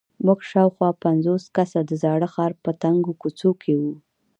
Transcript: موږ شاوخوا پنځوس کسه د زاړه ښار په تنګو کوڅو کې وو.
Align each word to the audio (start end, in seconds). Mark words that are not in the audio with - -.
موږ 0.25 0.39
شاوخوا 0.51 0.89
پنځوس 1.05 1.43
کسه 1.57 1.79
د 1.85 1.91
زاړه 2.03 2.27
ښار 2.33 2.51
په 2.63 2.71
تنګو 2.81 3.13
کوڅو 3.21 3.49
کې 3.61 3.73
وو. 3.81 3.93